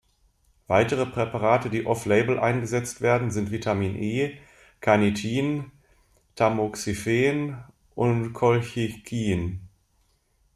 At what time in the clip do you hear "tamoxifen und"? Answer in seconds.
6.33-8.33